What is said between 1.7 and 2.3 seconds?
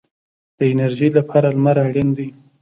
اړین دی